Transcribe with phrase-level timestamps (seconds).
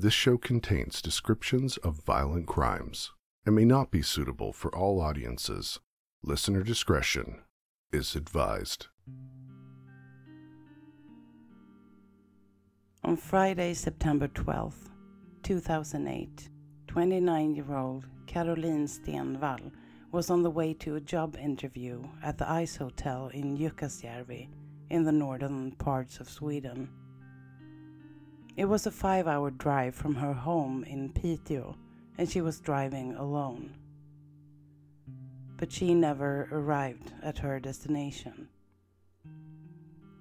[0.00, 3.10] This show contains descriptions of violent crimes
[3.44, 5.80] and may not be suitable for all audiences.
[6.22, 7.40] Listener discretion
[7.92, 8.86] is advised.
[13.02, 14.88] On Friday, September 12th,
[15.42, 16.48] 2008,
[16.86, 19.72] 29 year old Carolin Stenvall
[20.12, 24.48] was on the way to a job interview at the Ice Hotel in Jukkasjärvi
[24.90, 26.88] in the northern parts of Sweden.
[28.58, 31.76] It was a five hour drive from her home in Piteå,
[32.18, 33.76] and she was driving alone.
[35.56, 38.48] But she never arrived at her destination.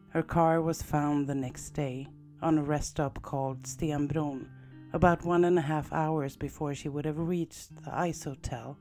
[0.09, 2.09] Her car was found the next day
[2.39, 4.47] on a rest stop called Stenbron,
[4.93, 8.77] about one and a half hours before she would have reached the ice hotel.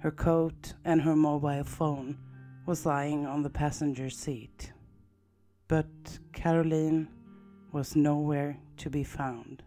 [0.00, 2.18] Her coat and her mobile phone
[2.66, 4.72] was lying on the passenger seat.
[5.68, 5.86] But
[6.32, 7.06] Carolin
[7.72, 9.62] was nowhere to be found.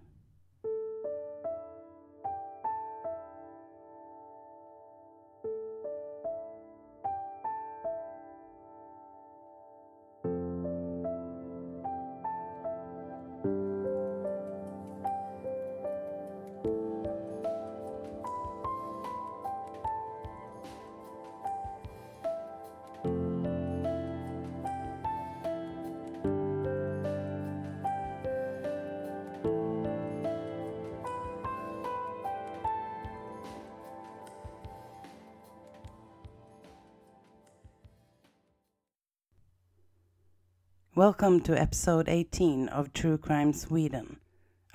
[40.95, 44.17] Welcome to episode 18 of True Crime Sweden.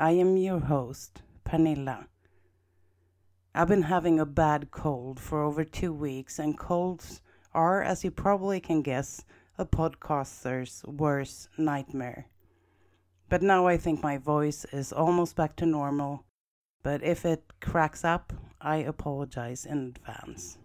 [0.00, 2.06] I am your host, Pernilla.
[3.55, 7.22] I've been having a bad cold for over two weeks, and colds
[7.55, 9.24] are, as you probably can guess,
[9.58, 12.27] a podcaster's worst nightmare.
[13.28, 16.24] But now I think my voice is almost back to normal,
[16.83, 20.58] but if it cracks up, I apologize in advance.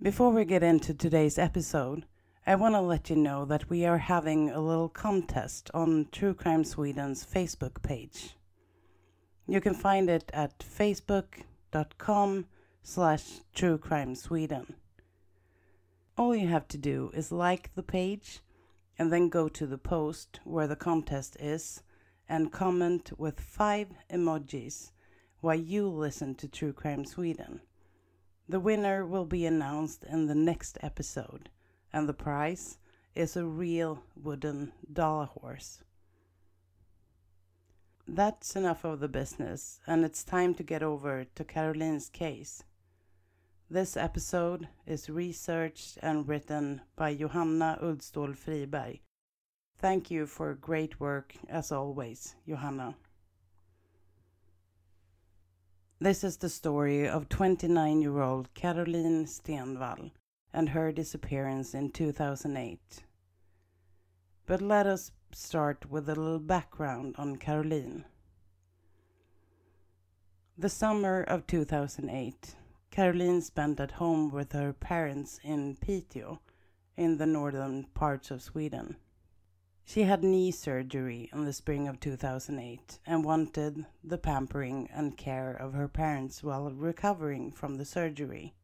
[0.00, 2.06] Before we get into today's episode,
[2.50, 6.34] I want to let you know that we are having a little contest on True
[6.34, 8.34] Crime Sweden's Facebook page.
[9.46, 12.46] You can find it at facebook.com
[12.82, 13.22] slash
[13.54, 14.74] True Crime Sweden.
[16.18, 18.40] All you have to do is like the page
[18.98, 21.84] and then go to the post where the contest is
[22.28, 24.90] and comment with five emojis
[25.40, 27.60] while you listen to True Crime Sweden.
[28.48, 31.48] The winner will be announced in the next episode
[31.92, 32.78] and the prize
[33.14, 35.82] is a real wooden Dala horse.
[38.06, 42.64] That's enough of the business, and it's time to get over to Carolin's case.
[43.68, 49.00] This episode is researched and written by Johanna Uldstål Friberg.
[49.78, 52.96] Thank you for great work as always, Johanna.
[56.00, 60.10] This is the story of 29 year old Carolin Stenvall
[60.52, 63.04] and her disappearance in 2008.
[64.46, 68.04] But let us start with a little background on Carolin.
[70.58, 72.56] The summer of 2008,
[72.90, 76.40] Carolin spent at home with her parents in Piteå,
[76.96, 78.96] in the northern parts of Sweden.
[79.84, 85.52] She had knee surgery in the spring of 2008 and wanted the pampering and care
[85.52, 88.54] of her parents while recovering from the surgery.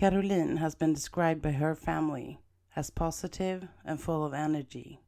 [0.00, 2.40] Carolin has been described by her family
[2.74, 5.02] as positive and full of energy.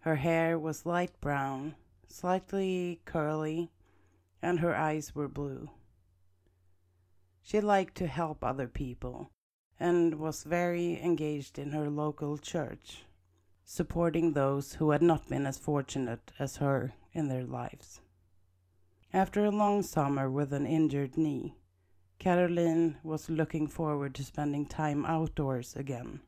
[0.00, 1.76] Her hair was light brown,
[2.08, 3.70] slightly curly,
[4.42, 5.70] and her eyes were blue.
[7.44, 9.30] She liked to help other people
[9.78, 13.04] and was very engaged in her local church,
[13.64, 18.00] supporting those who had not been as fortunate as her in their lives.
[19.12, 21.54] After a long summer with an injured knee,
[22.18, 26.20] Carolin was looking forward to spending time outdoors again.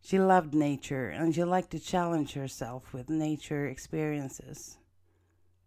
[0.00, 4.78] She loved nature and she liked to challenge herself with nature experiences.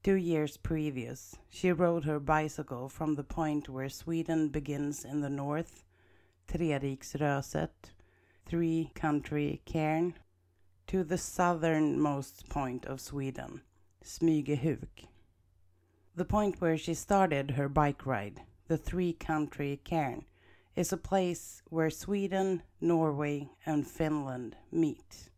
[0.03, 5.29] Two years previous, she rode her bicycle from the point where Sweden begins in the
[5.29, 5.85] north,
[6.47, 7.69] Treriksröset,
[8.45, 10.15] three country cairn,
[10.87, 13.61] to the southernmost point of Sweden,
[14.03, 15.07] Smygehuk.
[16.15, 20.23] The point where she started her bike ride the three country cairn,
[20.77, 25.29] is a place where Sweden, Norway, and Finland meet.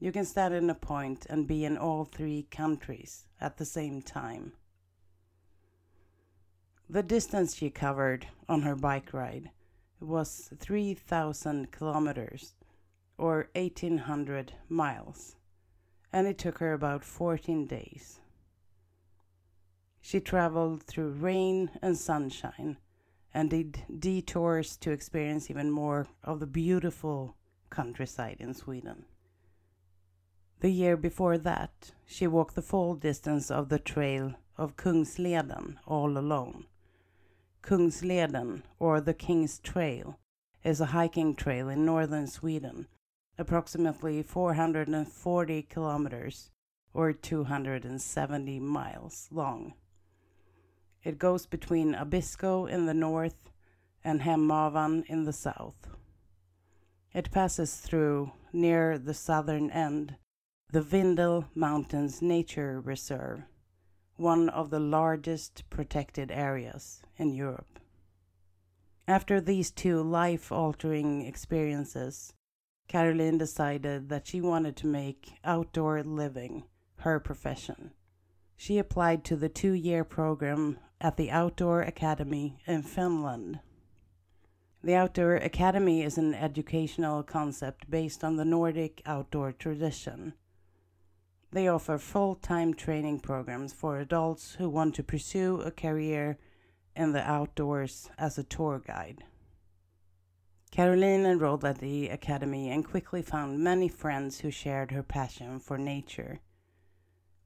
[0.00, 4.02] You can stand in a point and be in all three countries at the same
[4.02, 4.52] time.
[6.90, 9.48] The distance she covered on her bike ride
[9.98, 12.52] was 3,000 kilometers
[13.16, 15.36] or 1,800 miles,
[16.12, 18.20] and it took her about 14 days.
[20.08, 22.76] She traveled through rain and sunshine
[23.34, 27.34] and did detours to experience even more of the beautiful
[27.70, 29.06] countryside in Sweden.
[30.60, 36.16] The year before that, she walked the full distance of the trail of Kungsleden all
[36.16, 36.66] alone.
[37.62, 40.20] Kungsleden, or the King's Trail,
[40.62, 42.86] is a hiking trail in northern Sweden,
[43.38, 46.52] approximately 440 kilometers
[46.94, 49.74] or 270 miles long.
[51.06, 53.48] It goes between Abisko in the north
[54.02, 55.86] and Hemavan in the south.
[57.14, 60.16] It passes through, near the southern end,
[60.72, 63.44] the Vindel Mountains Nature Reserve,
[64.16, 67.78] one of the largest protected areas in Europe.
[69.06, 72.32] After these two life altering experiences,
[72.88, 76.64] Carolin decided that she wanted to make outdoor living
[76.96, 77.92] her profession.
[78.56, 83.60] She applied to the two year program at the Outdoor Academy in Finland.
[84.82, 90.34] The Outdoor Academy is an educational concept based on the Nordic outdoor tradition.
[91.52, 96.38] They offer full time training programs for adults who want to pursue a career
[96.94, 99.24] in the outdoors as a tour guide.
[100.70, 105.78] Carolin enrolled at the academy and quickly found many friends who shared her passion for
[105.78, 106.40] nature.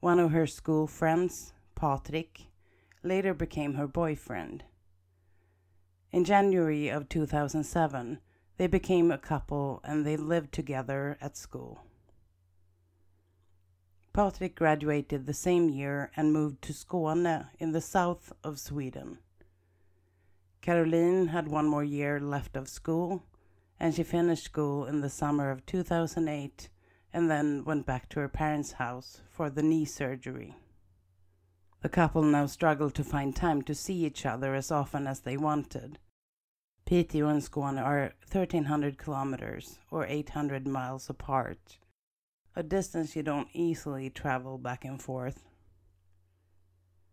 [0.00, 2.46] One of her school friends, Patrik,
[3.02, 4.64] later became her boyfriend.
[6.10, 8.18] In January of 2007,
[8.56, 11.84] they became a couple and they lived together at school.
[14.14, 19.18] Patrik graduated the same year and moved to Skåne in the south of Sweden.
[20.62, 23.22] Carolin had one more year left of school,
[23.78, 26.70] and she finished school in the summer of 2008
[27.12, 30.56] and then went back to her parents' house for the knee surgery.
[31.82, 35.36] The couple now struggled to find time to see each other as often as they
[35.36, 35.98] wanted.
[36.86, 41.78] Piteå and Skåne are 1300 kilometers or 800 miles apart,
[42.56, 45.44] a distance you don't easily travel back and forth.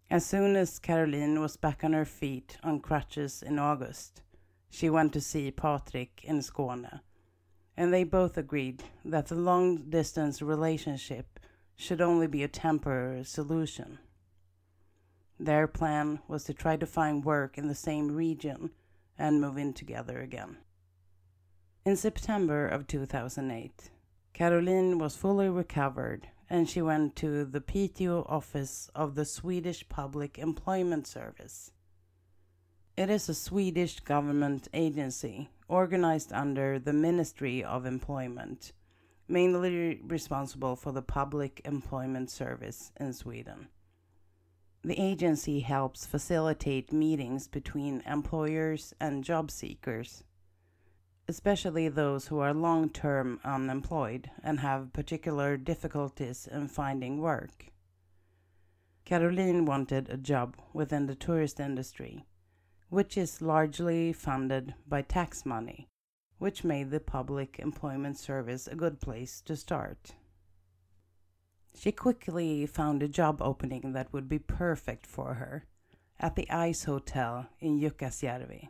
[0.09, 4.21] As soon as Carolin was back on her feet on crutches in August,
[4.69, 7.01] she went to see Patrik in Skåne,
[7.77, 11.39] and they both agreed that the long distance relationship
[11.75, 13.99] should only be a temporary solution.
[15.39, 18.71] Their plan was to try to find work in the same region
[19.19, 20.57] and move in together again.
[21.85, 23.91] In September of 2008,
[24.33, 30.39] Carolin was fully recovered and she went to the Piteå office of the Swedish Public
[30.39, 31.71] Employment Service.
[32.95, 38.71] It is a Swedish government agency organized under the Ministry of Employment,
[39.27, 43.67] mainly responsible for the public employment service in Sweden.
[44.83, 50.23] The agency helps facilitate meetings between employers and job seekers,
[51.27, 57.65] especially those who are long term unemployed and have particular difficulties in finding work.
[59.03, 62.25] Carolin wanted a job within the tourist industry,
[62.89, 65.89] which is largely funded by tax money,
[66.37, 70.13] which made the public employment service a good place to start.
[71.75, 75.65] She quickly found a job opening that would be perfect for her
[76.19, 78.69] at the Ice Hotel in Jukkasjärvi.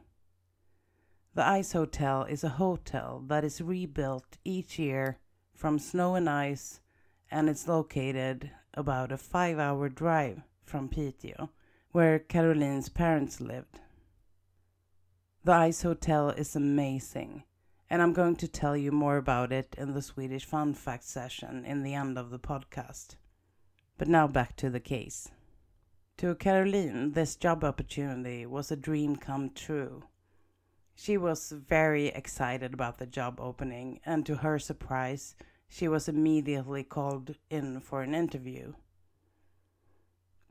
[1.33, 5.19] The Ice Hotel is a hotel that is rebuilt each year
[5.53, 6.81] from snow and ice,
[7.29, 11.49] and it's located about a five hour drive from Piteå,
[11.91, 13.79] where Carolin's parents lived.
[15.47, 17.45] The Ice Hotel is amazing
[17.89, 21.63] and I'm going to tell you more about it in the Swedish Fun Fact session
[21.63, 23.15] in the end of the podcast.
[23.97, 25.29] But now back to the case.
[26.17, 30.03] To Carolin, this job opportunity was a dream come true.
[30.95, 35.33] She was very excited about the job opening, and to her surprise,
[35.69, 38.73] she was immediately called in for an interview.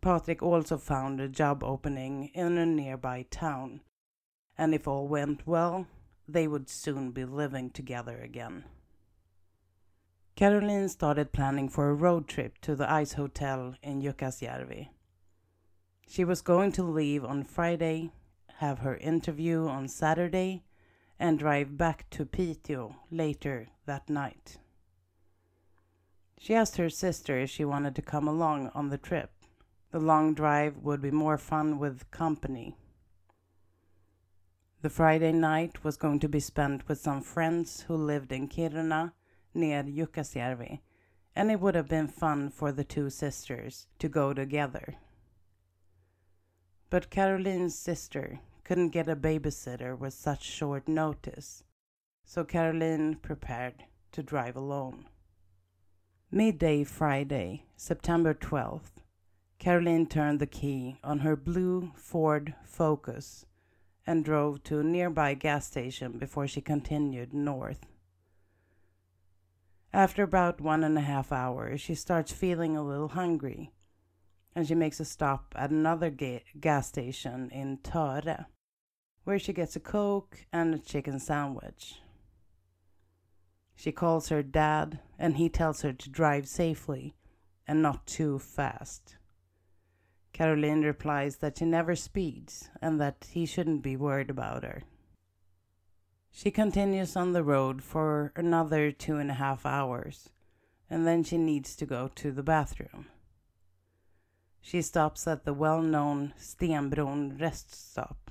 [0.01, 3.83] Patrik also found a job opening in a nearby town,
[4.59, 5.87] and if all went well,
[6.29, 8.65] they would soon be living together again.
[10.35, 14.89] Carolin started planning for a road trip to the ice hotel in Jukkasjärvi.
[16.07, 18.11] She was going to leave on Friday,
[18.59, 20.63] have her interview on Saturday,
[21.19, 24.59] and drive back to Piteå later that night.
[26.39, 29.31] She asked her sister if she wanted to come along on the trip.
[29.91, 32.77] The long drive would be more fun with company.
[34.83, 39.15] The Friday night was going to be spent with some friends who lived in Kiruna
[39.55, 40.81] near Jukkasjärvi,
[41.35, 44.97] and it would have been fun for the two sisters to go together.
[46.91, 51.65] But Carolin's sister couldn't get a babysitter with such short notice,
[52.25, 55.09] so Carolin prepared to drive alone.
[56.31, 59.03] Midday Friday, September 12th,
[59.59, 63.47] Carolin turned the key on her blue Ford Focus
[64.07, 67.87] and drove to a nearby gas station before she continued north.
[69.93, 73.73] After about one and a half hours, she starts feeling a little hungry,
[74.55, 78.47] and she makes a stop at another ga- gas station in Töre,
[79.25, 81.97] where she gets a Coke and a chicken sandwich.
[83.75, 87.15] She calls her dad, and he tells her to drive safely
[87.67, 89.17] and not too fast.
[90.37, 94.83] Carolin replies that she never speeds and that he shouldn't be worried about her.
[96.31, 100.29] She continues on the road for another two and a half hours,
[100.91, 103.07] and then she needs to go to the bathroom.
[104.61, 108.31] She stops at the well known Stenbron rest stop,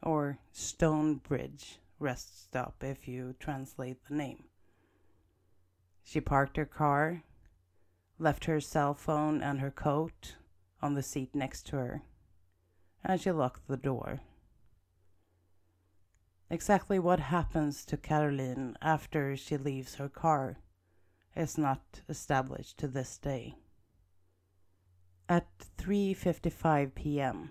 [0.00, 4.44] or Stone Bridge rest stop if you translate the name.
[6.04, 7.24] She parked her car,
[8.20, 10.36] left her cell phone and her coat
[10.84, 12.02] on the seat next to her,
[13.02, 14.20] and she locked the door.
[16.50, 20.58] Exactly what happens to Carolin after she leaves her car
[21.34, 23.54] is not established to this day.
[25.28, 25.46] At
[25.78, 27.50] 3:55 p.m.,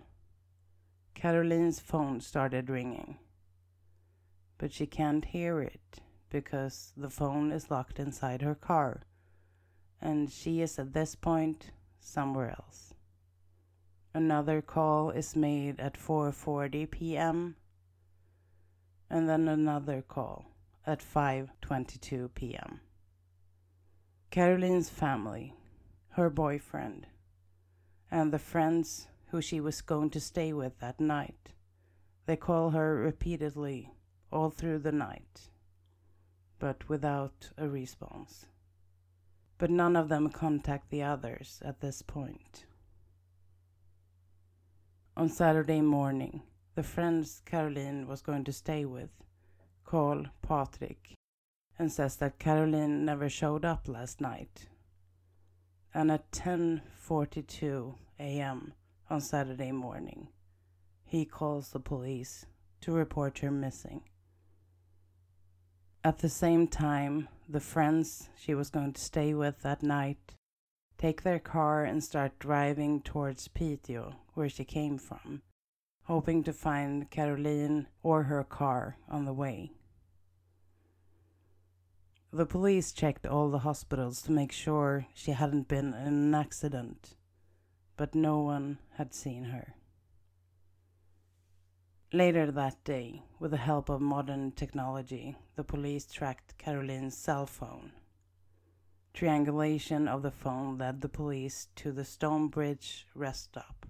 [1.16, 3.18] Carolin's phone started ringing.
[4.60, 9.02] But she can't hear it because the phone is locked inside her car
[10.00, 12.93] and she is at this point somewhere else.
[14.16, 17.56] Another call is made at 4:40 p.m.
[19.10, 20.52] and then another call
[20.86, 22.82] at 5:22 p.m.
[24.30, 25.56] Carolin's family,
[26.10, 27.08] her boyfriend,
[28.12, 31.54] and the friends who she was going to stay with that night.
[32.28, 33.94] They call her repeatedly
[34.32, 35.50] all through the night,
[36.60, 38.46] but without a response.
[39.58, 42.66] But none of them contact the others at this point.
[45.16, 46.42] On Saturday morning,
[46.74, 49.12] the friends Carolin was going to stay with
[49.86, 51.14] call Patrik
[51.78, 54.70] and says that Carolin never showed up last night.
[55.94, 58.74] And at 10:42 a.m.
[59.08, 60.30] on Saturday morning,
[61.06, 62.48] he calls the police
[62.82, 64.02] to report her missing.
[66.04, 70.34] At the same time, the friends she was going to stay with that night
[70.98, 75.42] take their car and start driving towards Piteå, where she came from,
[76.04, 79.72] hoping to find Carolin or her car on the way.
[82.32, 87.16] The police checked all the hospitals to make sure she hadn't been in an accident,
[87.96, 89.76] but no one had seen her.
[92.12, 97.92] Later that day, with the help of modern technology, the police tracked Carolin's cell phone.
[99.14, 103.86] Triangulation of the phone led the police to the Stonebridge rest stop.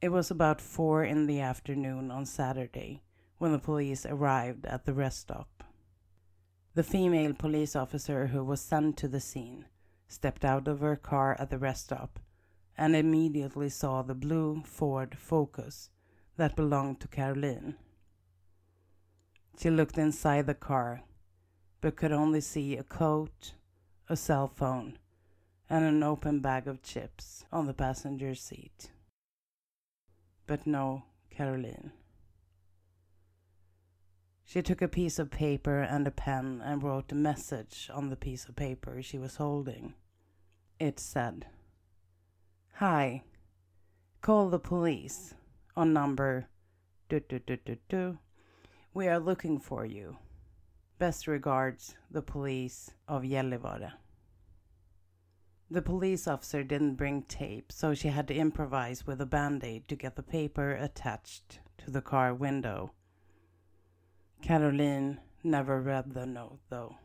[0.00, 3.02] It was about four in the afternoon on Saturday
[3.36, 5.62] when the police arrived at the rest stop.
[6.74, 9.66] The female police officer who was sent to the scene
[10.08, 12.18] stepped out of her car at the rest stop
[12.78, 15.90] and immediately saw the blue Ford Focus
[16.38, 17.74] that belonged to Carolin.
[19.58, 21.02] She looked inside the car,
[21.80, 23.52] but could only see a coat,
[24.08, 24.98] a cell phone,
[25.68, 28.90] and an open bag of chips on the passenger seat
[30.50, 31.92] but no Carolin.
[34.44, 38.16] She took a piece of paper and a pen and wrote a message on the
[38.16, 39.94] piece of paper she was holding.
[40.80, 41.46] It said,
[42.78, 43.22] Hi,
[44.22, 45.34] call the police
[45.76, 46.48] on number
[47.08, 48.18] do do do do do.
[48.92, 50.16] We are looking for you.
[51.00, 53.92] Best regards, the police of Gällivare.
[55.70, 59.88] The police officer didn't bring tape, so she had to improvise with a band aid
[59.88, 62.92] to get the paper attached to the car window.
[64.42, 66.98] Carolin never read the note, though.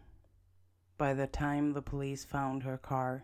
[0.98, 3.24] By the time the police found her car,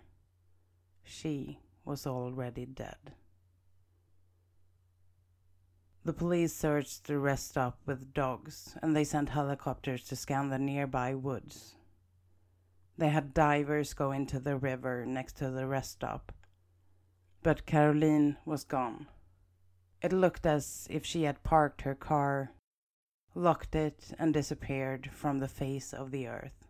[1.03, 3.11] she was already dead.
[6.03, 10.57] The police searched the rest stop with dogs, and they sent helicopters to scan the
[10.57, 11.75] nearby woods.
[12.97, 16.31] They had divers go into the river next to the rest stop.
[17.43, 19.07] But Carolin was gone.
[20.01, 22.53] It looked as if she had parked her car,
[23.35, 26.67] locked it, and disappeared from the face of the earth.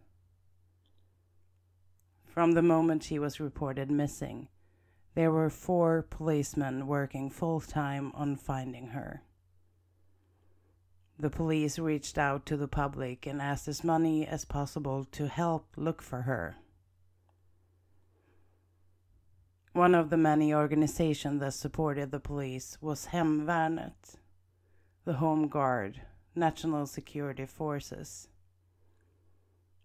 [2.26, 4.50] From the moment she was reported missing,
[5.14, 9.24] there were four policemen working full time on finding her.
[11.20, 15.68] The police reached out to the public and asked as many as possible to help
[15.76, 16.56] look for her.
[19.74, 24.18] One of the many organizations that supported the police was Hemvärnet,
[25.06, 26.02] the Home Guard,
[26.36, 28.28] National Security Forces.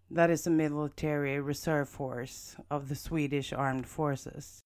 [0.09, 4.61] That is a military reserve force of the Swedish Armed Forces.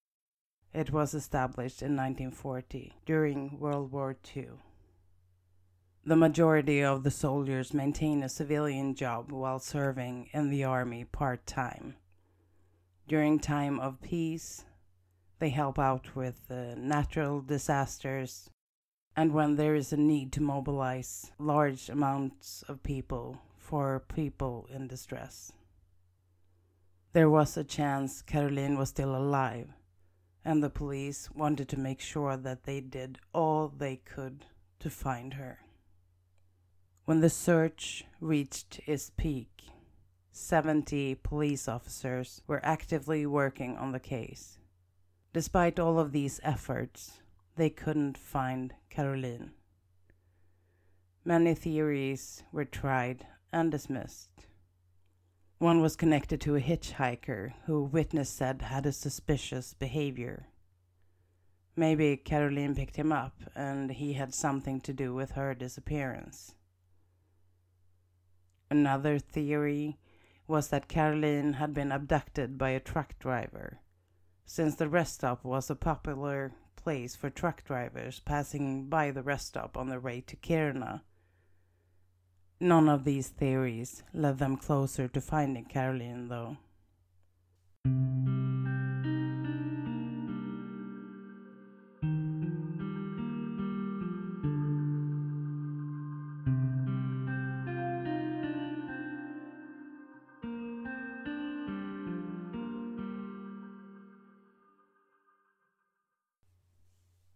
[0.73, 4.51] It was established in 1940 during World War II.
[6.05, 11.45] The majority of the soldiers maintain a civilian job while serving in the army part
[11.45, 11.95] time.
[13.07, 14.63] During time of peace,
[15.39, 18.49] they help out with uh, natural disasters
[19.15, 24.87] and when there is a need to mobilize large amounts of people for people in
[24.87, 25.51] distress.
[27.13, 29.67] There was a chance Carolin was still alive,
[30.43, 34.45] and the police wanted to make sure that they did all they could
[34.79, 35.59] to find her.
[37.05, 39.69] When the search reached its peak,
[40.31, 44.57] 70 police officers were actively working on the case.
[45.33, 47.19] Despite all of these efforts,
[47.55, 49.51] they couldn't find Carolin.
[51.23, 54.29] Many theories were tried and dismissed.
[55.61, 60.47] One was connected to a hitchhiker who witness said had a suspicious behavior.
[61.75, 66.55] Maybe Carolin picked him up and he had something to do with her disappearance.
[68.71, 69.99] Another theory
[70.47, 73.81] was that Carolin had been abducted by a truck driver
[74.43, 79.49] since the rest stop was a popular place for truck drivers passing by the rest
[79.49, 81.03] stop on their way to Kiruna.
[82.63, 86.57] None of these theories led them closer to finding Carolin, though.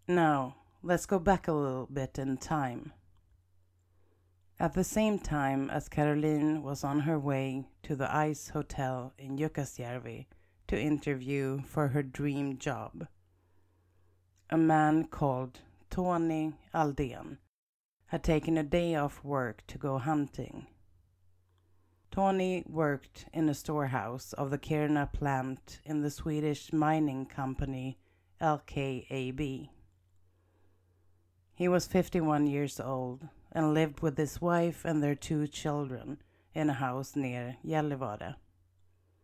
[0.07, 2.93] Now, let's go back a little bit in time.
[4.57, 9.37] At the same time as Carolin was on her way to the Ice Hotel in
[9.37, 10.27] Jukkasjärvi
[10.67, 13.07] to interview for her dream job,
[14.49, 17.37] a man called Tony Aldén
[18.07, 20.67] had taken a day off work to go hunting.
[22.09, 27.97] Tony worked in a storehouse of the Kiruna plant in the Swedish mining company
[28.39, 29.67] LKAB.
[31.53, 36.21] He was 51 years old and lived with his wife and their two children
[36.53, 38.35] in a house near Gällivare.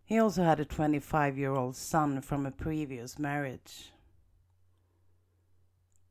[0.06, 3.91] He also had a 25 year old son from a previous marriage.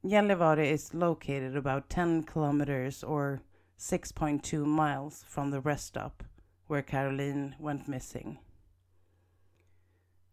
[0.04, 3.40] Gällivare is located about 10 kilometers or
[3.78, 6.22] 6.2 miles from the rest stop
[6.66, 8.38] where Carolin went missing.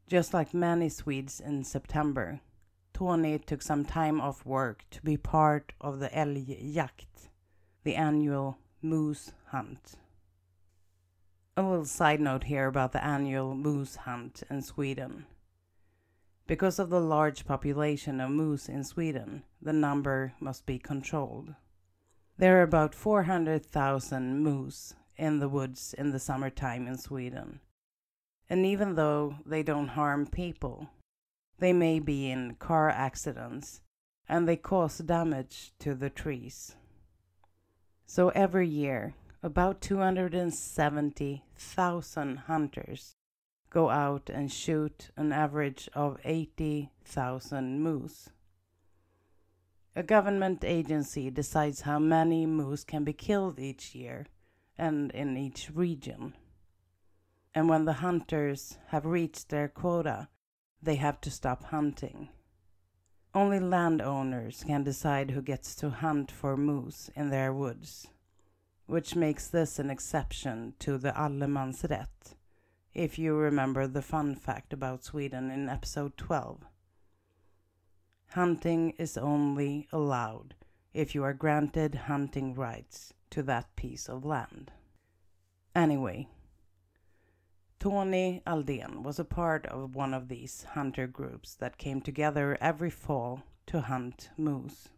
[0.08, 2.42] Just like many Swedes in September,
[2.94, 7.30] Tony took some time off work to be part of the älgjakt,
[7.88, 9.96] the annual moose hunt.
[11.56, 15.26] A little side note here about the annual moose hunt in Sweden.
[16.48, 21.56] Because of the large population of moose in Sweden, the number must be controlled.
[22.38, 27.62] There are about 400,000 moose in the woods in the summertime in Sweden.
[28.50, 30.90] And even though they don't harm people,
[31.60, 33.80] they may be in car accidents
[34.28, 36.76] and they cause damage to the trees.
[38.10, 43.18] So every year, about 270,000 hunters
[43.70, 48.30] go out and shoot an average of 80,000 moose.
[49.94, 54.28] A government agency decides how many moose can be killed each year
[54.78, 56.34] and in each region.
[57.54, 60.30] And when the hunters have reached their quota,
[60.82, 62.30] they have to stop hunting.
[63.38, 68.08] Only landowners can decide who gets to hunt for moose in their woods,
[68.88, 72.34] which makes this an exception to the allemansrätt,
[72.96, 76.66] if you remember the fun fact about Sweden in episode 12.
[78.32, 80.56] Hunting is only allowed
[80.96, 84.72] if you are granted hunting rights to that piece of land.
[85.76, 86.28] Anyway,
[87.80, 92.90] Tony Aldén was a part of one of these hunter groups that came together every
[92.90, 94.90] fall to hunt moose.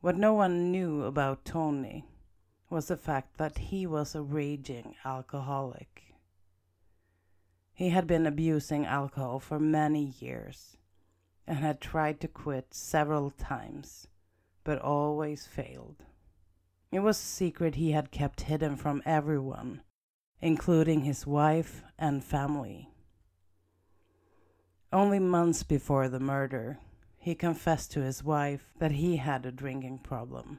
[0.00, 2.04] What no one knew about Tony
[2.70, 6.14] was the fact that he was a raging alcoholic.
[7.72, 10.76] He had been abusing alcohol for many years
[11.46, 14.06] and had tried to quit several times,
[14.62, 16.04] but always failed.
[16.92, 19.82] It was a secret he had kept hidden from everyone,
[20.40, 22.88] including his wife and family.
[24.92, 26.78] Only months before the murder,
[27.18, 30.58] he confessed to his wife that he had a drinking problem.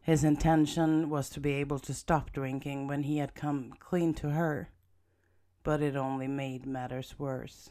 [0.00, 4.30] His intention was to be able to stop drinking when he had come clean to
[4.30, 4.70] her
[5.62, 7.70] but it only made matters worse.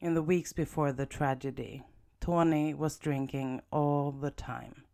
[0.00, 1.84] In the weeks before the tragedy,
[2.20, 4.84] Tony was drinking all the time.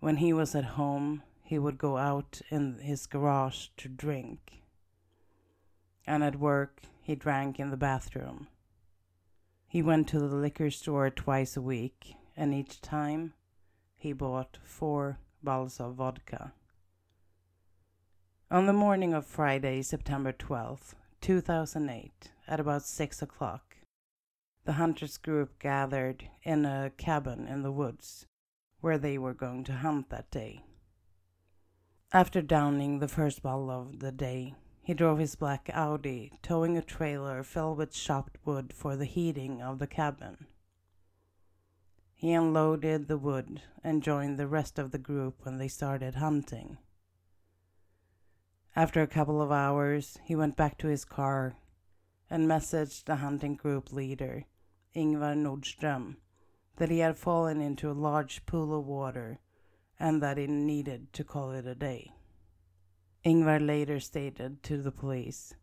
[0.00, 4.60] When he was at home, he would go out in his garage to drink.
[6.06, 8.48] And at work, he drank in the bathroom.
[9.66, 13.32] He went to the liquor store twice a week, and each time
[13.96, 16.52] he bought four bottles of vodka.
[18.50, 23.76] On the morning of Friday, September 12th, 2008, at about 6 o'clock,
[24.66, 28.26] the hunters group gathered in a cabin in the woods
[28.82, 30.62] where they were going to hunt that day.
[32.10, 36.82] After downing the first bottle of the day, he drove his black Audi, towing a
[36.82, 40.46] trailer filled with chopped wood for the heating of the cabin.
[42.14, 46.78] He unloaded the wood and joined the rest of the group when they started hunting.
[48.74, 51.56] After a couple of hours, he went back to his car
[52.30, 54.46] and messaged the hunting group leader,
[54.96, 56.16] Ingvar Nordström,
[56.76, 59.40] that he had fallen into a large pool of water
[60.00, 62.12] and that he needed to call it a day.
[63.24, 65.54] Ingvar later stated to the police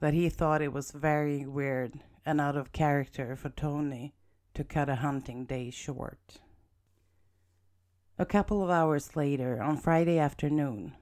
[0.00, 4.14] that he thought it was very weird and out of character for Tony
[4.54, 6.40] to cut a hunting day short.
[8.18, 10.94] A couple of hours later, on Friday afternoon,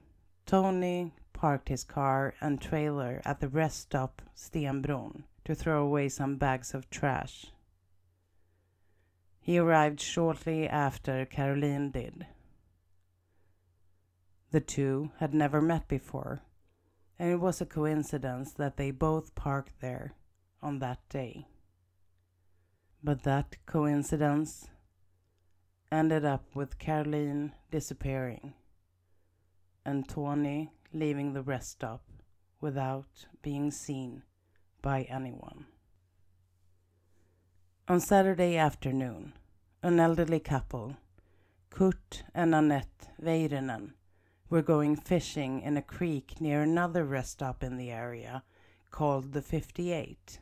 [0.45, 6.37] Tony parked his car and trailer at the rest stop Stenbron to throw away some
[6.37, 7.47] bags of trash.
[9.39, 12.25] He arrived shortly after Carolin did.
[14.51, 16.41] The two had never met before,
[17.19, 20.15] and it was a coincidence that they both parked there
[20.61, 21.47] on that day.
[23.03, 24.67] But that coincidence
[25.91, 28.53] ended up with Carolin disappearing
[29.85, 32.03] and Tony leaving the rest stop
[32.61, 34.23] without being seen
[34.81, 35.65] by anyone.
[37.87, 39.33] On Saturday afternoon,
[39.81, 40.97] an elderly couple,
[41.69, 43.93] Kurt and Annette Väyrynen,
[44.49, 48.43] were going fishing in a creek near another rest stop in the area
[48.91, 50.39] called the 58.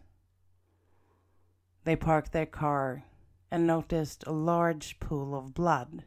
[1.84, 3.04] They parked their car
[3.52, 6.04] and noticed a large pool of blood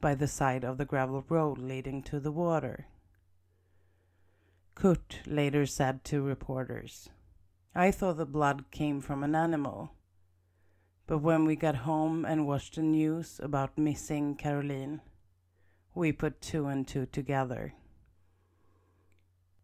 [0.00, 2.86] by the side of the gravel road leading to the water.
[4.74, 7.08] Kurt later said to reporters,
[7.74, 9.92] I thought the blood came from an animal.
[11.06, 15.00] But when we got home and watched the news about missing Carolin,
[15.96, 17.72] we put two and two together.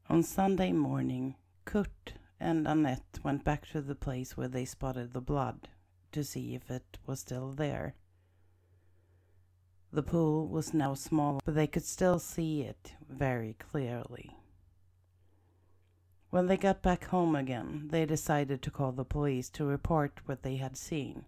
[0.09, 5.21] On Sunday morning, Kurt and Annette went back to the place where they spotted the
[5.21, 5.69] blood
[6.11, 7.95] to see if it was still there.
[9.93, 14.35] The pool was now small, but they could still see it very clearly.
[16.31, 20.43] When they got back home again, they decided to call the police to report what
[20.43, 21.27] they had seen.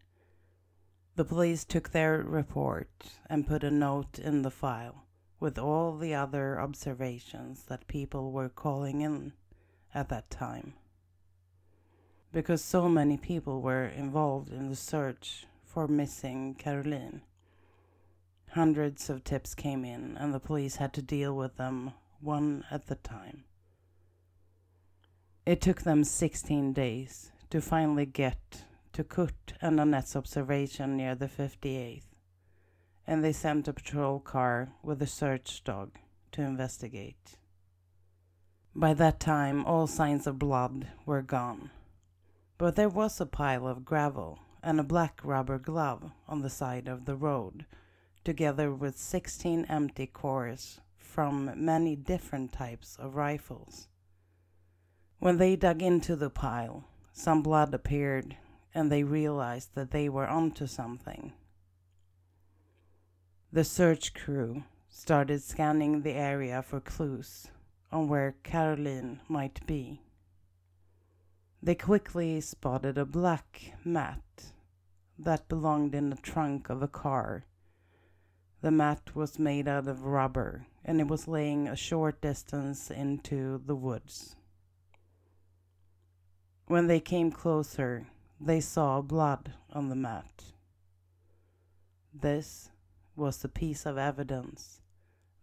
[1.17, 2.89] The police took their report
[3.31, 5.05] and put a note in the file
[5.39, 9.33] with all the other observations that people were calling in
[9.95, 10.75] at that time.
[12.33, 17.23] Because so many people were involved in the search for missing Carolin.
[18.51, 22.91] Hundreds of tips came in, and the police had to deal with them one at
[22.91, 23.45] a time.
[25.47, 31.27] It took them 16 days to finally get to Kurt and Annette's observation near the
[31.27, 32.05] 58th,
[33.05, 35.99] and they sent a patrol car with a search dog
[36.31, 37.37] to investigate.
[38.73, 41.71] By that time, all signs of blood were gone,
[42.57, 46.87] but there was a pile of gravel and a black rubber glove on the side
[46.87, 47.67] of the road,
[48.23, 53.89] together with 16 empty cores from many different types of rifles.
[55.19, 58.37] When they dug into the pile, some blood appeared
[58.75, 61.33] and they realized that they were onto something.
[63.53, 67.49] The search crew started scanning the area for clues
[67.93, 70.01] on where Carolin might be.
[71.63, 74.21] They quickly spotted a black mat
[75.19, 77.45] that belonged in the trunk of a car.
[78.61, 83.63] The mat was made out of rubber and it was laying a short distance into
[83.65, 84.35] the woods.
[86.67, 88.09] When they came closer,
[88.45, 90.45] they saw blood on the mat.
[92.13, 92.71] This
[93.17, 94.83] was the piece of evidence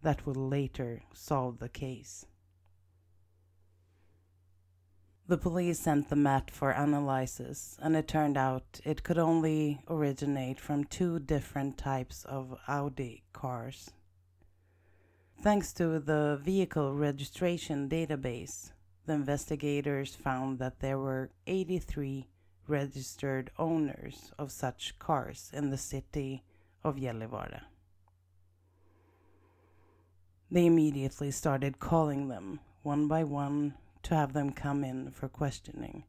[0.04, 2.26] that would later solve the case.
[5.28, 10.60] The police sent the mat for analysis, and it turned out it could only originate
[10.60, 13.92] from two different types of Audi cars.
[15.42, 18.74] Thanks to the vehicle registration database,
[19.08, 22.28] the investigators found that there were 83
[22.68, 26.44] registered owners of such cars in the city
[26.84, 27.62] of Gällivare.
[30.50, 36.04] They immediately started calling them one by one to have them come in for questioning.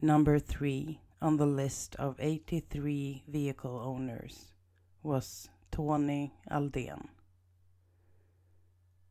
[0.00, 4.52] Number three on the list of 83 vehicle owners
[5.02, 7.08] was Tony Aldén.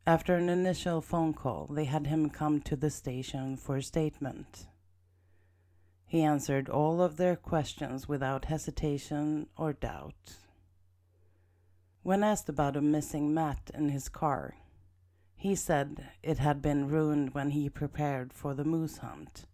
[0.05, 4.67] After an initial phone call, they had him come to the station for a statement.
[6.13, 10.35] He answered all of their questions without hesitation or doubt.
[12.03, 14.53] When asked about a missing mat in his car,
[15.35, 19.47] he said it had been ruined when he prepared for the moose hunt.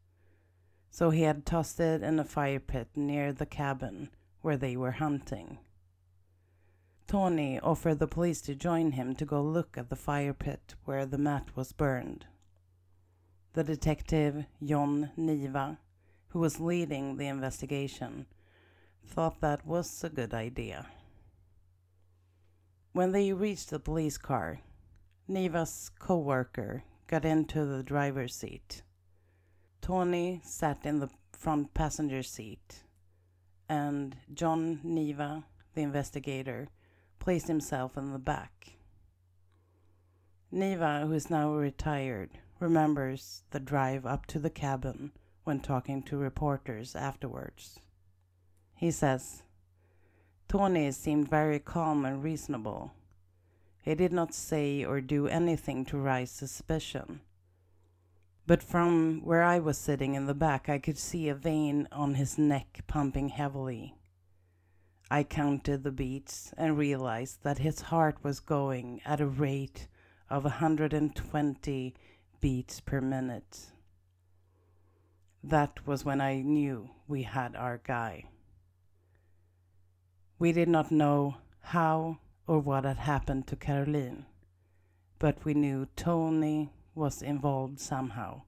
[0.92, 4.10] So he had tossed it in a fire pit near the cabin
[4.42, 5.60] where they were hunting.
[7.08, 11.06] Tony offered the police to join him to go look at the fire pit where
[11.06, 12.26] the mat was burned.
[13.54, 15.78] The detective, John Niva,
[16.30, 18.26] who was leading the investigation,
[19.06, 20.88] thought that was a good idea.
[22.94, 24.60] When they reached the police car,
[25.30, 28.84] Niva's co-worker got into the driver's seat.
[29.82, 32.84] Tony sat in the front passenger seat,
[33.68, 36.70] and John Niva, the investigator,
[37.20, 38.74] placed himself in the back.
[40.54, 45.12] Niva, who is now retired, remembers the drive up to the cabin
[45.50, 47.82] when talking to reporters afterwards.
[48.76, 49.44] He says,
[50.48, 52.94] Tony seemed very calm and reasonable
[53.82, 57.22] he did not say or do anything to raise suspicion.
[58.46, 62.14] But from where I was sitting in the back, I could see a vein on
[62.14, 63.96] his neck pumping heavily.
[65.10, 69.88] I counted the beats and realized that his heart was going at a rate
[70.30, 71.96] of 120
[72.40, 73.72] beats per minute.
[75.44, 78.26] That was when I knew we had our guy.
[80.38, 84.26] We did not know how or what had happened to Carolin,
[85.18, 88.42] but we knew Tony was involved somehow.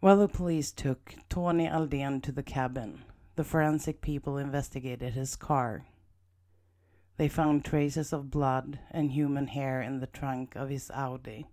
[0.00, 3.04] While the police took Tony Aldén to the cabin,
[3.36, 5.86] the forensic people investigated his car.
[7.16, 11.46] They found traces of blood and human hair in the trunk of his Audi.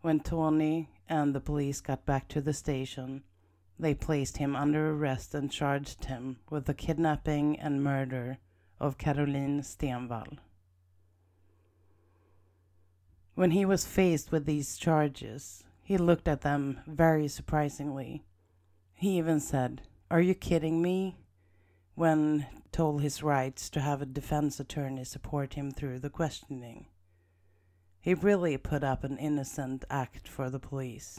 [0.00, 3.22] When Tony and the police got back to the station,
[3.78, 8.38] they placed him under arrest and charged him with the kidnapping and murder
[8.80, 10.38] of Carolin Stenvall.
[13.34, 18.24] When he was faced with these charges, he looked at them very surprisingly.
[18.94, 21.16] He even said, Are you kidding me?
[21.96, 26.86] when told his rights to have a defense attorney support him through the questioning.
[28.06, 31.18] He really put up an innocent act for the police.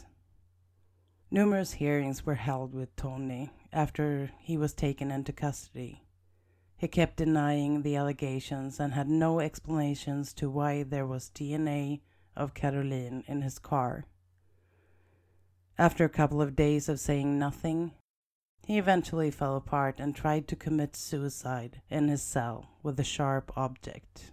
[1.30, 6.06] Numerous hearings were held with Tony after he was taken into custody.
[6.78, 12.00] He kept denying the allegations and had no explanations to why there was DNA
[12.34, 14.06] of Carolin in his car.
[15.76, 17.92] After a couple of days of saying nothing,
[18.66, 23.52] he eventually fell apart and tried to commit suicide in his cell with a sharp
[23.58, 24.32] object.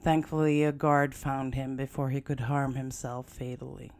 [0.00, 3.90] Thankfully, a guard found him before he could harm himself fatally.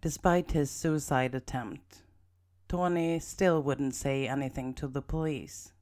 [0.00, 2.02] Despite his suicide attempt,
[2.68, 5.72] Tony still wouldn't say anything to the police.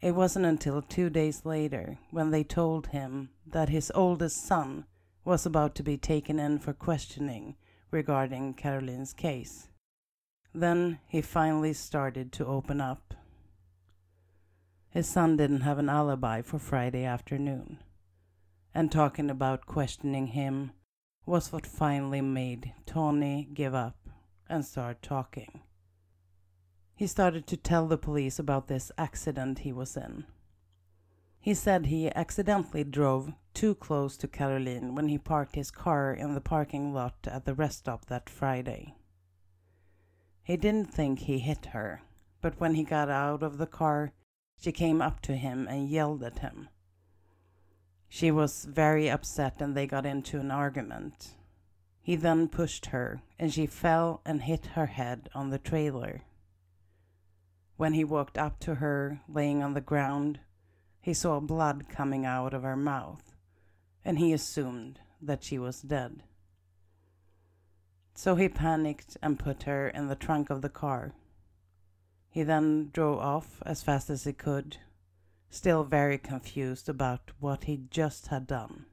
[0.00, 4.86] It wasn't until two days later when they told him that his oldest son
[5.24, 7.56] was about to be taken in for questioning
[7.90, 9.68] regarding Carolin's case.
[10.54, 13.14] Then he finally started to open up.
[14.96, 17.80] His son didn't have an alibi for Friday afternoon,
[18.74, 20.70] and talking about questioning him
[21.26, 23.98] was what finally made Tony give up
[24.48, 25.60] and start talking.
[26.94, 30.24] He started to tell the police about this accident he was in.
[31.40, 36.32] He said he accidentally drove too close to Carolin when he parked his car in
[36.32, 38.94] the parking lot at the rest stop that Friday.
[40.42, 42.00] He didn't think he hit her,
[42.40, 44.14] but when he got out of the car,
[44.58, 46.68] she came up to him and yelled at him.
[48.08, 51.34] She was very upset and they got into an argument.
[52.02, 56.22] He then pushed her, and she fell and hit her head on the trailer.
[57.76, 60.38] When he walked up to her, laying on the ground,
[61.00, 63.34] he saw blood coming out of her mouth,
[64.04, 66.22] and he assumed that she was dead.
[68.14, 71.12] So he panicked and put her in the trunk of the car.
[72.36, 74.76] He then drove off as fast as he could,
[75.48, 78.84] still very confused about what he just had done.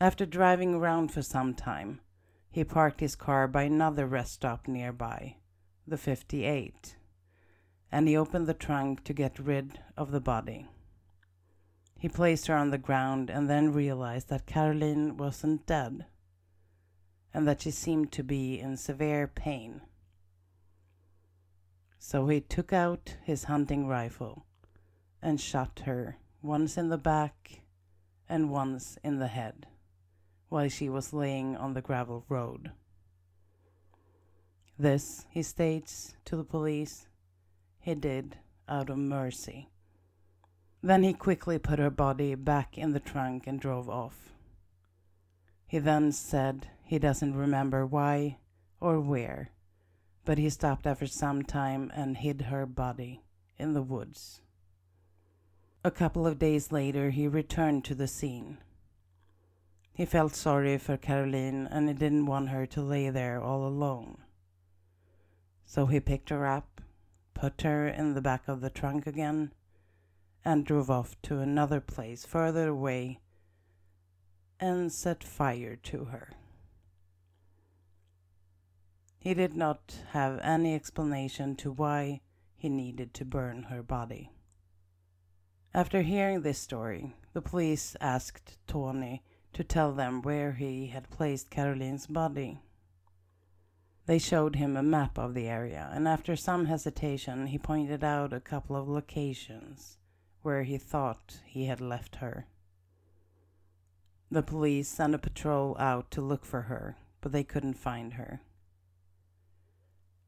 [0.00, 2.00] After driving around for some time,
[2.50, 5.36] he parked his car by another rest stop nearby,
[5.86, 6.96] the 58,
[7.92, 10.68] and he opened the trunk to get rid of the body.
[11.98, 16.06] He placed her on the ground and then realized that Carolin wasn't dead
[17.34, 19.82] and that she seemed to be in severe pain.
[22.02, 24.46] So he took out his hunting rifle
[25.20, 27.60] and shot her once in the back
[28.26, 29.66] and once in the head
[30.48, 32.72] while she was laying on the gravel road.
[34.78, 37.06] This, he states to the police,
[37.78, 39.68] he did out of mercy.
[40.82, 44.32] Then he quickly put her body back in the trunk and drove off.
[45.66, 48.38] He then said he doesn't remember why
[48.80, 49.50] or where,
[50.24, 53.22] but he stopped after some time and hid her body
[53.58, 54.40] in the woods.
[55.82, 58.58] A couple of days later, he returned to the scene.
[59.92, 64.18] He felt sorry for Carolin and he didn't want her to lay there all alone.
[65.64, 66.80] So he picked her up,
[67.34, 69.52] put her in the back of the trunk again,
[70.44, 73.20] and drove off to another place further away
[74.58, 76.30] and set fire to her.
[79.20, 82.22] He did not have any explanation to why
[82.56, 84.32] he needed to burn her body.
[85.74, 91.50] After hearing this story, the police asked Tony to tell them where he had placed
[91.50, 92.60] Carolin's body.
[94.06, 98.32] They showed him a map of the area, and after some hesitation, he pointed out
[98.32, 99.98] a couple of locations
[100.40, 102.46] where he thought he had left her.
[104.30, 108.40] The police sent a patrol out to look for her, but they couldn't find her.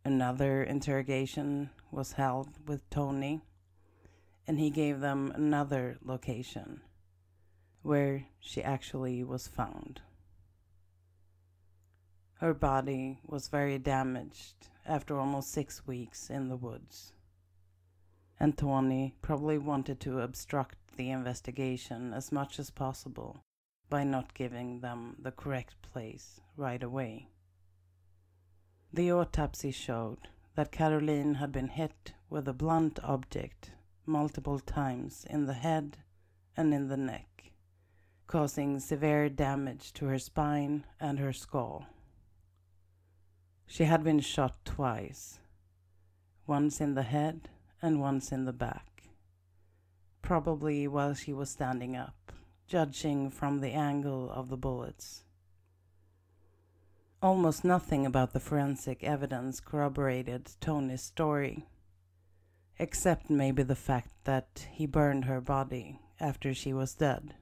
[0.04, 3.42] Another interrogation was held with Tony,
[4.46, 6.80] and he gave them another location
[7.82, 10.00] where she actually was found.
[12.40, 17.12] Her body was very damaged after almost six weeks in the woods.
[18.40, 23.44] And Tony probably wanted to obstruct the investigation as much as possible
[23.88, 27.28] by not giving them the correct place right away.
[28.92, 33.70] The autopsy showed that Carolin had been hit with a blunt object
[34.04, 35.98] multiple times in the head
[36.56, 37.32] and in the neck
[38.32, 41.84] causing severe damage to her spine and her skull.
[43.66, 45.38] She had been shot twice,
[46.46, 47.50] once in the head
[47.82, 49.10] and once in the back,
[50.22, 52.32] probably while she was standing up,
[52.66, 55.21] judging from the angle of the bullets.
[57.22, 61.66] Almost nothing about the forensic evidence corroborated Tony's story,
[62.80, 67.34] except maybe the fact that he burned her body after she was dead.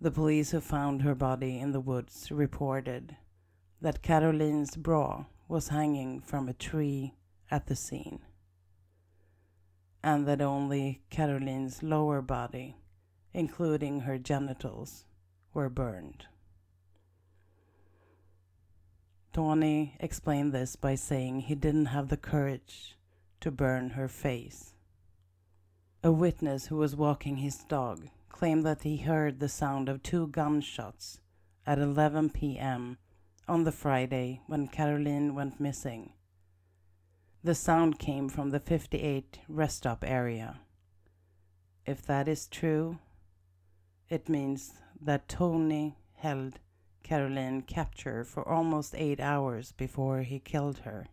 [0.00, 3.16] The police who found her body in the woods reported
[3.80, 7.14] that Carolin's bra was hanging from a tree
[7.52, 8.18] at the scene,
[10.02, 12.78] and that only Carolin's lower body,
[13.32, 15.04] including her genitals,
[15.54, 16.26] were burned.
[19.32, 22.96] Tony explained this by saying he didn't have the courage
[23.40, 24.74] to burn her face.
[26.02, 30.26] A witness who was walking his dog claimed that he heard the sound of two
[30.28, 31.20] gunshots
[31.64, 32.98] at 11 p.m.
[33.46, 36.12] on the Friday when Carolin went missing.
[37.44, 40.60] The sound came from the 58 rest stop area.
[41.86, 42.98] If that is true,
[44.08, 46.58] it means that Tony held
[47.02, 51.06] Carolin captured for almost eight hours before he killed her.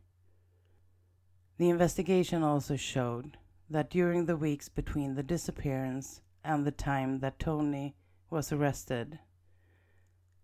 [1.57, 3.37] The investigation also showed
[3.69, 7.95] that during the weeks between the disappearance and the time that Tony
[8.29, 9.19] was arrested.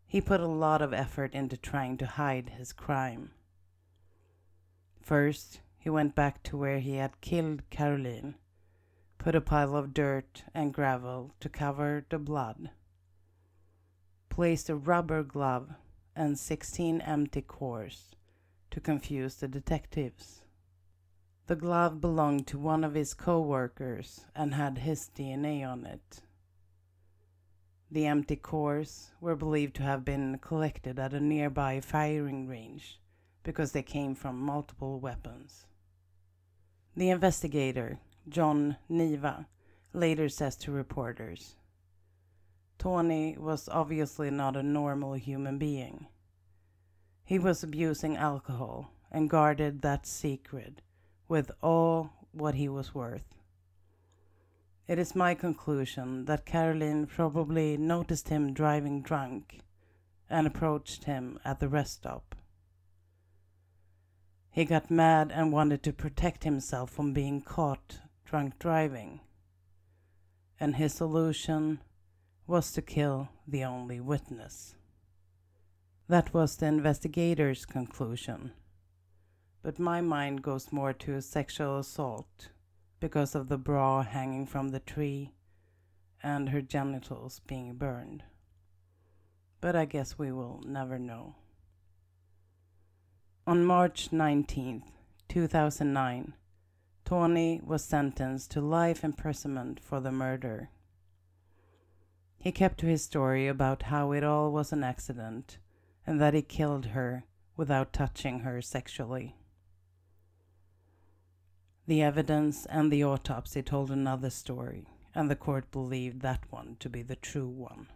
[0.05, 3.31] He put a lot of effort into trying to hide his crime.
[5.01, 8.35] First, he went back to where he had killed Carolin,
[9.17, 12.69] put a pile of dirt and gravel to cover the blood,
[14.33, 15.69] placed a rubber glove
[16.15, 18.15] and 16 empty cores
[18.71, 20.41] to confuse the detectives.
[21.45, 26.21] The glove belonged to one of his co workers and had his DNA on it.
[27.91, 32.99] The empty cores were believed to have been collected at a nearby firing range
[33.43, 35.67] because they came from multiple weapons.
[36.97, 39.45] The investigator, John Niva,
[39.93, 41.57] later says to reporters
[42.77, 46.07] Tony was obviously not a normal human being.
[47.23, 50.81] He was abusing alcohol and guarded that secret
[51.27, 53.35] with all what he was worth.
[54.87, 59.61] It is my conclusion that Carolin probably noticed him driving drunk
[60.29, 62.35] and approached him at the rest stop.
[64.49, 69.21] He got mad and wanted to protect himself from being caught drunk driving.
[70.59, 71.79] And his solution
[72.45, 74.75] was to kill the only witness.
[76.07, 78.51] That was the investigator's conclusion.
[79.61, 82.49] But my mind goes more to a sexual assault
[82.99, 85.31] because of the bra hanging from the tree
[86.21, 88.23] and her genitals being burned.
[89.61, 91.35] But I guess we will never know.
[93.47, 94.83] On March 19th,
[95.29, 96.33] 2009,
[97.05, 100.69] Tony was sentenced to life imprisonment for the murder.
[102.43, 105.59] He kept to his story about how it all was an accident
[106.05, 107.23] and that he killed her
[107.55, 109.37] without touching her sexually.
[111.87, 116.89] The evidence and the autopsy told another story, and the court believed that one to
[116.89, 117.87] be the true one.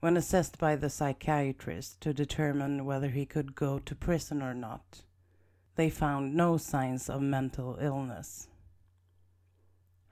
[0.00, 5.02] When assessed by the psychiatrist to determine whether he could go to prison or not,
[5.76, 8.48] they found no signs of mental illness.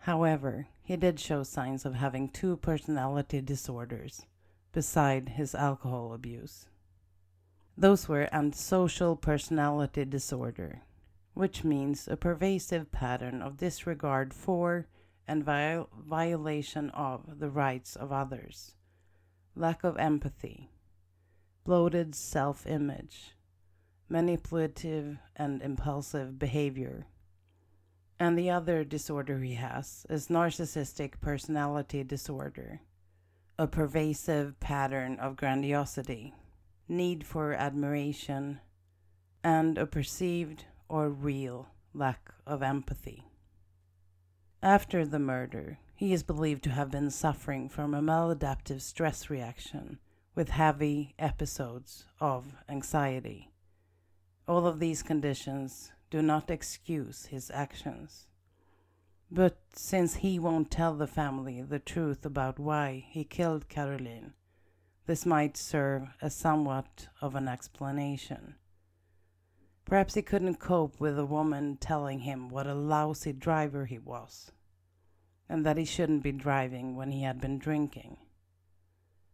[0.01, 4.25] However, he did show signs of having two personality disorders
[4.71, 6.69] beside his alcohol abuse.
[7.77, 10.83] Those were antisocial personality disorder,
[11.35, 14.87] which means a pervasive pattern of disregard for
[15.27, 18.77] and viol violation of the rights of others,
[19.57, 20.71] lack of empathy,
[21.65, 23.35] bloated self image,
[24.09, 27.09] manipulative and impulsive behavior.
[28.19, 32.81] And the other disorder he has is narcissistic personality disorder
[33.59, 36.35] a pervasive pattern of grandiosity,
[36.89, 38.61] need for admiration,
[39.43, 43.25] and a perceived or real lack of empathy.
[44.63, 49.99] After the murder, he is believed to have been suffering from a maladaptive stress reaction
[50.35, 53.51] with heavy episodes of anxiety.
[54.47, 58.27] All of these conditions do not excuse his actions.
[59.31, 64.35] But since he won't tell the family the truth about why he killed Carolin,
[65.07, 68.55] this might serve as somewhat of an explanation.
[69.85, 74.51] Perhaps he couldn't cope with a woman telling him what a lousy driver he was,
[75.49, 78.17] and that he shouldn't be driving when he had been drinking.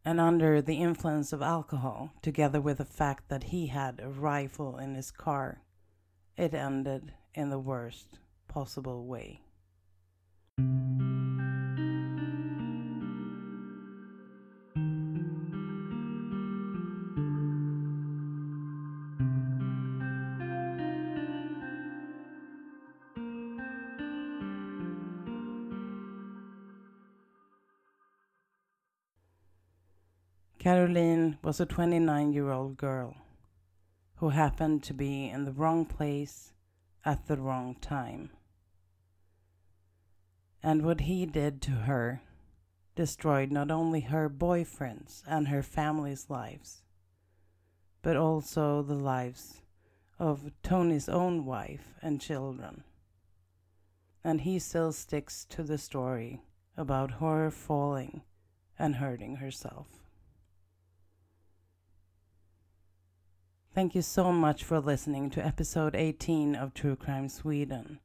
[0.04, 4.76] And under the influence of alcohol, together with the fact that he had a rifle
[4.76, 5.62] in his car,
[6.36, 8.18] it ended in the worst
[8.48, 9.40] possible way.
[30.58, 33.21] Carolin was a 29 year old girl
[34.22, 36.52] who happened to be in the wrong place
[37.04, 38.30] at the wrong time.
[40.62, 42.22] And what he did to her
[42.94, 46.84] destroyed not only her boyfriend's and her family's lives,
[48.00, 49.60] but also the lives
[50.20, 52.84] of Tony's own wife and children.
[54.22, 56.42] And he still sticks to the story
[56.76, 58.22] about her falling
[58.78, 60.01] and hurting herself.
[63.74, 68.00] Thank you so much for listening to episode 18 of True Crime Sweden.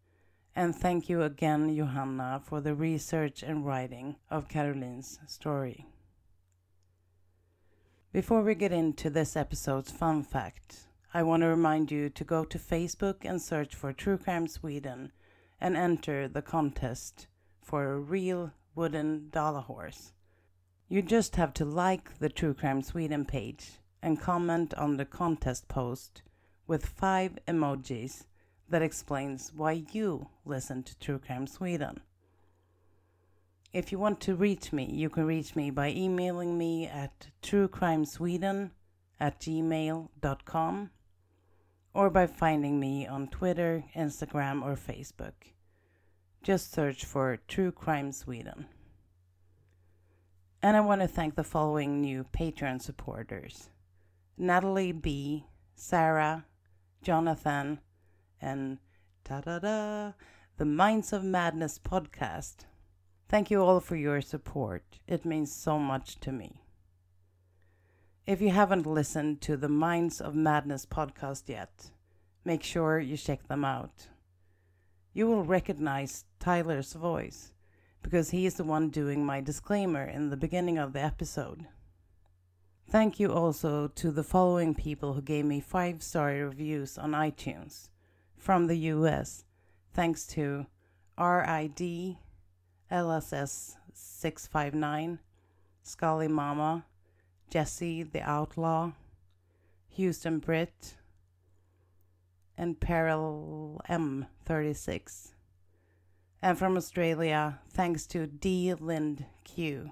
[0.55, 5.86] And thank you again, Johanna, for the research and writing of Carolin's story.
[8.13, 12.45] Before we get into this episode's fun fact, I want to remind you to go
[12.45, 15.11] to Facebook and search for True Crime Sweden
[15.59, 17.28] and enter the contest
[17.61, 20.13] for a real wooden Dala horse.
[20.88, 25.68] You just have to like the True Crime Sweden page and comment on the contest
[25.68, 26.22] post
[26.68, 28.26] with five emojis
[28.70, 32.02] that explains why you listen to True Crime Sweden.
[33.74, 38.72] If you want to reach me, you can reach me by emailing me at truecrimesweden
[39.20, 40.89] at gmail.com
[41.93, 45.54] or by finding me on Twitter, Instagram, or Facebook.
[46.43, 48.68] Just search for True Crime Sweden.
[50.62, 53.70] And I want to thank the following new Patreon supporters
[54.40, 56.46] Natalie B., Sarah,
[57.02, 57.80] Jonathan,
[58.40, 58.78] and
[59.24, 60.12] da da da,
[60.58, 62.66] the Minds of Madness podcast.
[63.28, 65.00] Thank you all for your support.
[65.08, 66.62] It means so much to me.
[68.28, 71.90] If you haven't listened to the Minds of Madness podcast yet,
[72.46, 74.08] make sure you check them out.
[75.14, 77.54] You will recognize Tyler's voice
[78.04, 81.66] because he is the one doing my disclaimer in the beginning of the episode.
[82.90, 87.90] Thank you also to the following people who gave me five star reviews on iTunes
[88.38, 89.44] from the US,
[89.94, 90.68] thanks to
[91.20, 92.16] RID,
[92.90, 95.20] LSS659,
[95.84, 96.86] Scully Mama,
[97.50, 98.94] Jesse the Outlaw,
[99.90, 100.96] Houston Britt,
[102.58, 105.34] and Peril M36.
[106.42, 108.74] And from Australia, thanks to D.
[108.74, 109.92] Lind Q.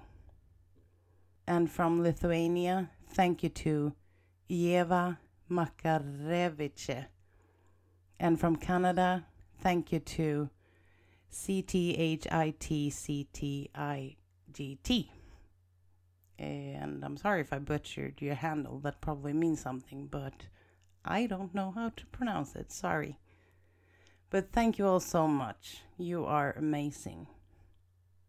[1.46, 3.94] And from Lithuania, thank you to
[4.48, 5.18] Eva
[5.50, 7.06] Makarevice.
[8.18, 9.26] And from Canada,
[9.60, 10.50] thank you to
[11.32, 12.28] CTHITCTIGT.
[16.38, 20.48] And I'm sorry if I butchered your handle, that probably means something, but
[21.04, 22.72] I don't know how to pronounce it.
[22.72, 23.18] Sorry.
[24.28, 25.82] But thank you all so much.
[25.96, 27.28] You are amazing.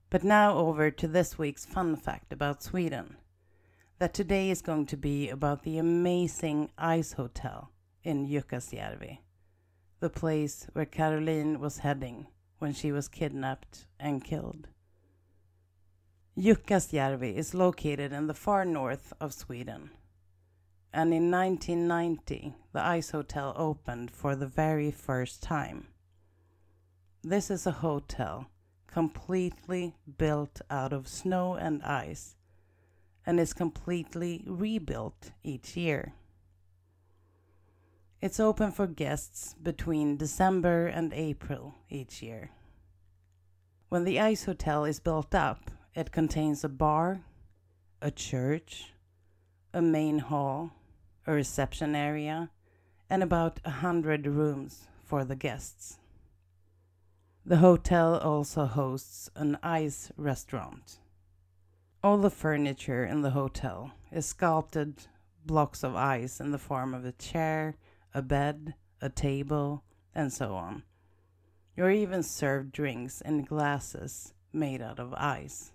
[0.09, 3.17] But now over to this week's fun fact about Sweden.
[3.99, 7.71] That today is going to be about the amazing ice hotel
[8.03, 9.17] in Jukkasjärvi,
[9.99, 12.27] the place where Carolin was heading
[12.59, 14.69] when she was kidnapped and killed.
[16.37, 19.89] Jukkasjärvi is located in the far north of Sweden.
[20.93, 25.87] And in 1990, the Ice Hotel opened for the very first time.
[27.23, 28.47] This is a hotel
[28.88, 32.35] completely built out of snow and ice
[33.25, 36.13] and is completely rebuilt each year.
[38.21, 42.49] It's open for guests between December and April each year.
[43.89, 47.21] When the Ice Hotel is built up, it contains a bar,
[48.01, 48.93] a church,
[49.73, 50.71] a main hall,
[51.27, 52.49] a reception area,
[53.09, 55.99] and about a hundred rooms for the guests.
[57.47, 60.99] The hotel also hosts an ice restaurant.
[62.03, 65.07] All the furniture in the hotel is sculpted
[65.45, 67.77] blocks of ice in the form of a chair,
[68.13, 70.83] a bed, a table, and so on.
[71.77, 75.71] You're even served drinks in glasses made out of ice.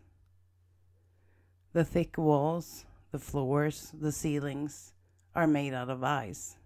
[1.72, 4.92] The thick walls, the floors, the ceilings
[5.34, 6.58] are made out of ice.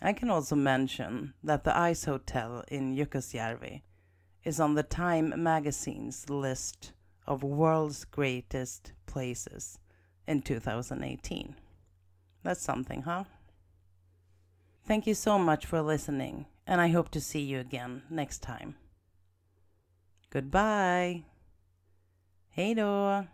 [0.02, 3.82] I can also mention that the Ice Hotel in Jukkasjärvi
[4.44, 6.92] is on the Time magazine's list
[7.26, 9.78] of world's greatest places
[10.26, 11.54] in 2018.
[12.42, 13.24] That's something, huh?
[14.86, 18.74] Thank you so much for listening, and I hope to see you again next time.
[20.30, 21.24] Goodbye.
[22.50, 23.24] Hej då.